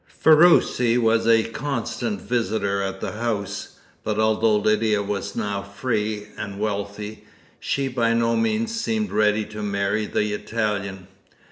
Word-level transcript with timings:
Ferruci 0.09 0.97
was 0.97 1.27
a 1.27 1.43
constant 1.43 2.19
visitor 2.19 2.81
at 2.81 3.01
the 3.01 3.11
house; 3.11 3.77
but 4.03 4.17
although 4.17 4.55
Lydia 4.55 5.03
was 5.03 5.35
now 5.35 5.61
free, 5.61 6.25
and 6.39 6.59
wealthy, 6.59 7.23
she 7.59 7.87
by 7.87 8.11
no 8.15 8.35
means 8.35 8.73
seemed 8.73 9.11
ready 9.11 9.45
to 9.45 9.61
marry 9.61 10.07
the 10.07 10.33
Italian. 10.33 11.05